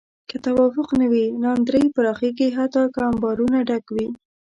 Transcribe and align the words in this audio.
که 0.29 0.37
توافق 0.45 0.89
نه 1.01 1.05
وي، 1.11 1.25
ناندرۍ 1.43 1.83
پراخېږي 1.95 2.47
حتی 2.57 2.83
که 2.93 2.99
انبارونه 3.09 3.57
ډک 3.69 3.85
وي. 3.95 4.07